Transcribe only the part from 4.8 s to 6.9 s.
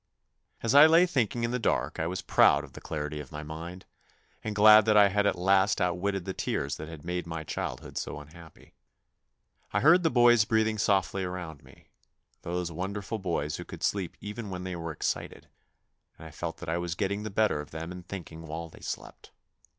that I had at last outwitted the tears that